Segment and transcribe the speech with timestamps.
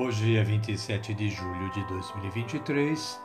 [0.00, 3.20] Hoje é 27 de julho de 2023,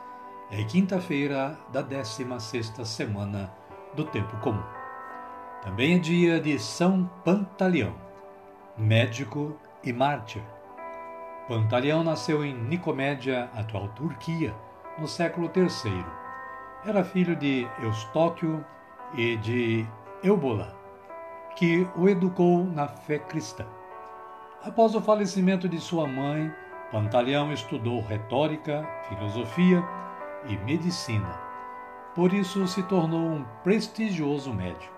[0.49, 3.53] é quinta-feira da 16ª semana
[3.95, 4.63] do Tempo Comum.
[5.61, 7.93] Também é dia de São Pantaleão,
[8.75, 10.41] médico e mártir.
[11.47, 14.55] Pantaleão nasceu em Nicomédia, atual Turquia,
[14.97, 16.03] no século III.
[16.83, 18.65] Era filho de Eustóquio
[19.13, 19.85] e de
[20.23, 20.75] Eubola,
[21.55, 23.67] que o educou na fé cristã.
[24.63, 26.51] Após o falecimento de sua mãe,
[26.93, 29.83] Pantaleão estudou retórica, filosofia
[30.45, 31.41] e medicina.
[32.13, 34.93] Por isso se tornou um prestigioso médico.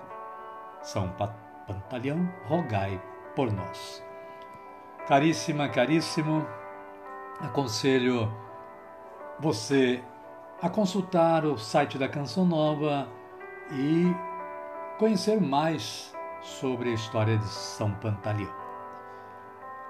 [0.82, 1.08] São
[1.66, 3.02] Pantaleão, rogai
[3.34, 4.04] por nós.
[5.08, 6.46] Caríssima, caríssimo,
[7.40, 8.30] aconselho
[9.40, 10.04] você
[10.62, 13.08] a consultar o site da Canção Nova
[13.72, 14.14] e
[15.00, 18.65] conhecer mais sobre a história de São Pantaleão.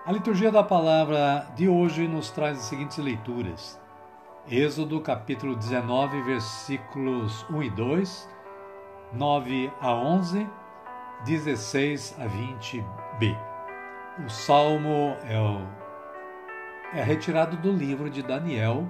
[0.05, 3.81] A liturgia da palavra de hoje nos traz as seguintes leituras.
[4.47, 8.29] Êxodo capítulo 19, versículos 1 e 2,
[9.13, 10.47] 9 a 11,
[11.25, 13.35] 16 a 20b.
[14.23, 15.61] O salmo é, o,
[16.93, 18.87] é retirado do livro de Daniel,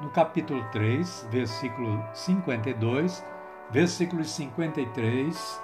[0.00, 3.26] no capítulo 3, versículo 52,
[3.72, 5.62] versículos 53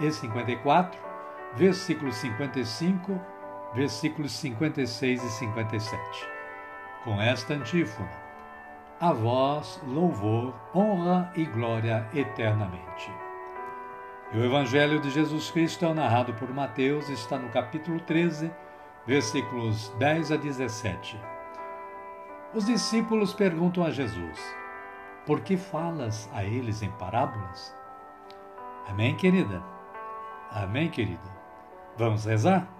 [0.00, 1.00] e 54,
[1.54, 3.39] versículo 55
[3.74, 6.28] versículos 56 e 57.
[7.04, 8.10] Com esta antífona:
[9.00, 13.10] A vós louvor, honra e glória eternamente.
[14.32, 18.50] E o Evangelho de Jesus Cristo é narrado por Mateus, está no capítulo 13,
[19.06, 21.18] versículos 10 a 17.
[22.54, 24.38] Os discípulos perguntam a Jesus:
[25.26, 27.74] Por que falas a eles em parábolas?
[28.88, 29.62] Amém, querida?
[30.50, 31.40] Amém, querida?
[31.96, 32.79] Vamos rezar?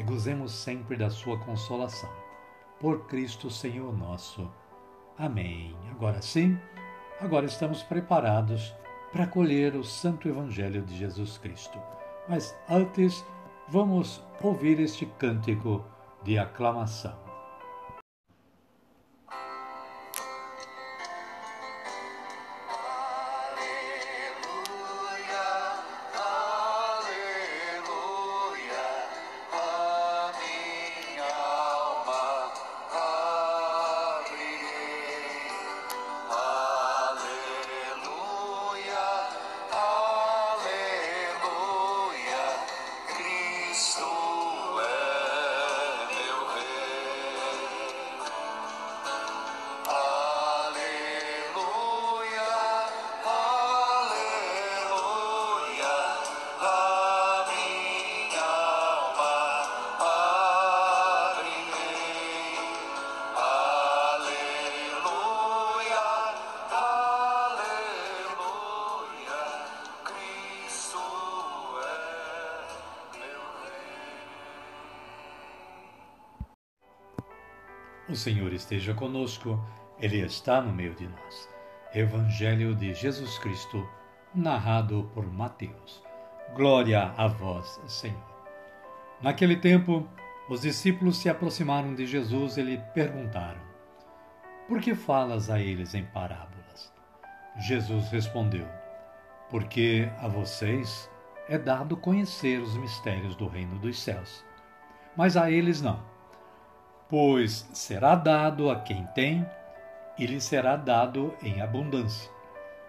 [0.00, 2.08] e gozemos sempre da sua consolação.
[2.80, 4.50] Por Cristo Senhor nosso.
[5.18, 5.76] Amém.
[5.90, 6.58] Agora sim,
[7.20, 8.74] agora estamos preparados
[9.12, 11.78] para acolher o Santo Evangelho de Jesus Cristo.
[12.26, 13.22] Mas antes,
[13.68, 15.84] vamos ouvir este cântico
[16.22, 17.29] de aclamação.
[78.10, 79.56] O Senhor esteja conosco,
[80.00, 81.48] Ele está no meio de nós.
[81.94, 83.88] Evangelho de Jesus Cristo,
[84.34, 86.02] narrado por Mateus.
[86.52, 88.18] Glória a vós, Senhor.
[89.22, 90.08] Naquele tempo,
[90.48, 93.60] os discípulos se aproximaram de Jesus e lhe perguntaram:
[94.66, 96.92] Por que falas a eles em parábolas?
[97.60, 98.66] Jesus respondeu:
[99.48, 101.08] Porque a vocês
[101.48, 104.44] é dado conhecer os mistérios do reino dos céus,
[105.16, 106.10] mas a eles não.
[107.10, 109.44] Pois será dado a quem tem,
[110.16, 112.30] e lhe será dado em abundância.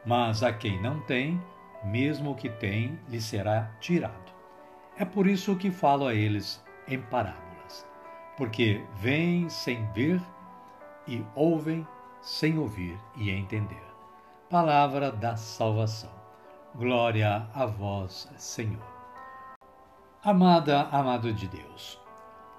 [0.05, 1.41] Mas a quem não tem,
[1.83, 4.31] mesmo o que tem, lhe será tirado.
[4.97, 7.87] É por isso que falo a eles em parábolas,
[8.37, 10.21] porque veem sem ver
[11.07, 11.87] e ouvem
[12.21, 13.83] sem ouvir e entender.
[14.49, 16.11] Palavra da salvação.
[16.75, 18.91] Glória a vós, Senhor.
[20.23, 22.00] Amada, amado de Deus,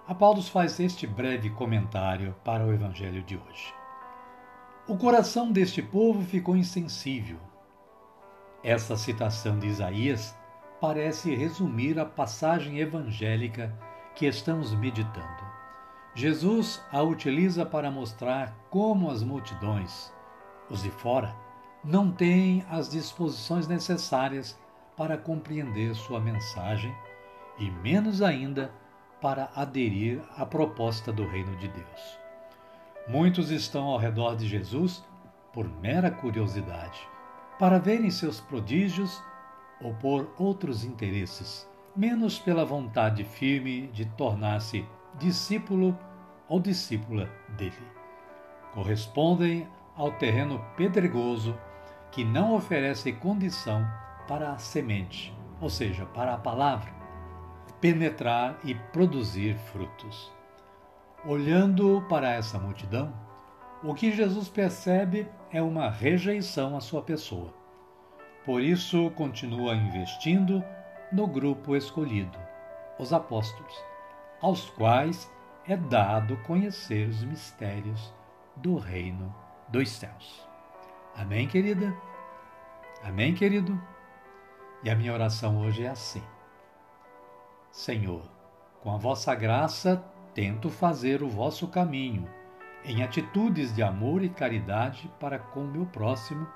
[0.06, 3.72] a Paulo faz este breve comentário para o Evangelho de hoje.
[4.88, 7.38] O coração deste povo ficou insensível.
[8.64, 10.36] Essa citação de Isaías
[10.80, 13.72] parece resumir a passagem evangélica
[14.16, 15.52] que estamos meditando.
[16.14, 20.12] Jesus a utiliza para mostrar como as multidões,
[20.68, 21.34] os de fora,
[21.84, 24.58] não têm as disposições necessárias
[24.96, 26.92] para compreender sua mensagem
[27.56, 28.81] e menos ainda
[29.22, 32.18] para aderir à proposta do reino de Deus.
[33.06, 35.02] Muitos estão ao redor de Jesus
[35.52, 37.00] por mera curiosidade,
[37.56, 39.22] para verem seus prodígios
[39.80, 44.84] ou por outros interesses, menos pela vontade firme de tornar-se
[45.18, 45.96] discípulo
[46.48, 47.72] ou discípula dele.
[48.74, 51.56] Correspondem ao terreno pedregoso
[52.10, 53.86] que não oferece condição
[54.26, 57.01] para a semente, ou seja, para a palavra,
[57.82, 60.32] penetrar e produzir frutos.
[61.26, 63.12] Olhando para essa multidão,
[63.82, 67.52] o que Jesus percebe é uma rejeição à sua pessoa.
[68.44, 70.62] Por isso, continua investindo
[71.10, 72.38] no grupo escolhido,
[73.00, 73.74] os apóstolos,
[74.40, 75.28] aos quais
[75.66, 78.14] é dado conhecer os mistérios
[78.54, 79.34] do reino
[79.68, 80.48] dos céus.
[81.16, 81.92] Amém, querida?
[83.02, 83.76] Amém, querido?
[84.84, 86.22] E a minha oração hoje é assim.
[87.72, 88.22] Senhor,
[88.82, 90.04] com a vossa graça,
[90.34, 92.28] tento fazer o vosso caminho,
[92.84, 96.46] em atitudes de amor e caridade para com o meu próximo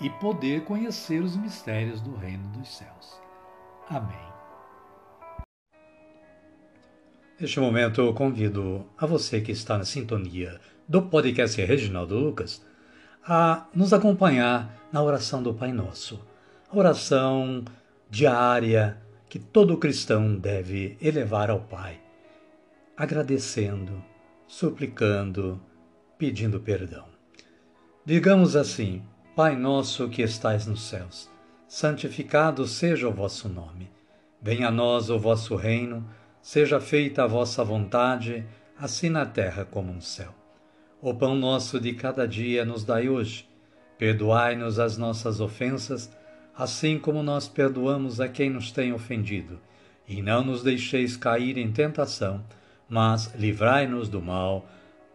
[0.00, 3.20] e poder conhecer os mistérios do reino dos céus.
[3.88, 4.28] Amém.
[7.38, 12.66] Neste momento, eu convido a você que está na sintonia do podcast Reginaldo Lucas
[13.24, 16.20] a nos acompanhar na oração do Pai Nosso,
[16.68, 17.64] a oração
[18.10, 22.00] diária que todo cristão deve elevar ao Pai,
[22.96, 24.02] agradecendo,
[24.46, 25.60] suplicando,
[26.16, 27.06] pedindo perdão.
[28.04, 29.02] Digamos assim:
[29.36, 31.30] Pai nosso que estais nos céus,
[31.66, 33.90] santificado seja o vosso nome.
[34.40, 36.08] Venha a nós o vosso reino,
[36.40, 38.46] seja feita a vossa vontade,
[38.78, 40.34] assim na terra como no céu.
[41.00, 43.48] O pão nosso de cada dia nos dai hoje.
[43.98, 46.10] Perdoai-nos as nossas ofensas,
[46.58, 49.60] assim como nós perdoamos a quem nos tem ofendido.
[50.08, 52.44] E não nos deixeis cair em tentação,
[52.88, 54.66] mas livrai-nos do mal.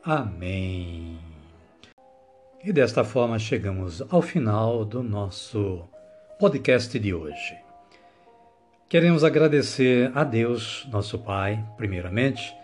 [0.02, 1.18] Amém.
[2.64, 5.84] E desta forma chegamos ao final do nosso
[6.40, 7.58] podcast de hoje.
[8.88, 12.56] Queremos agradecer a Deus, nosso Pai, primeiramente,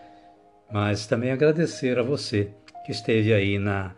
[0.72, 2.54] mas também agradecer a você
[2.86, 3.92] que esteve aí na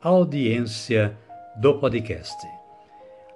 [0.00, 1.18] audiência
[1.56, 2.61] do podcast.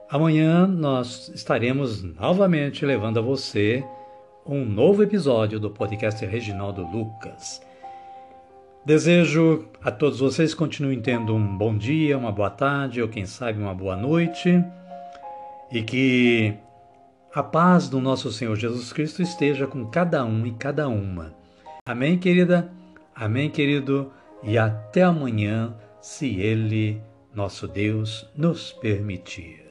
[0.09, 3.85] Amanhã nós estaremos novamente levando a você
[4.47, 7.61] um novo episódio do podcast Reginaldo Lucas.
[8.85, 13.61] Desejo a todos vocês continuem tendo um bom dia, uma boa tarde ou quem sabe
[13.61, 14.65] uma boa noite
[15.73, 16.55] e que
[17.35, 21.35] a paz do nosso Senhor Jesus Cristo esteja com cada um e cada uma.
[21.85, 22.71] Amém, querida?
[23.13, 24.13] Amém, querido?
[24.41, 27.03] E até amanhã, se Ele,
[27.35, 29.66] nosso Deus, nos permitir.